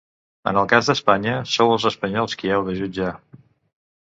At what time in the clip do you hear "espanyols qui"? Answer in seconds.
1.91-2.53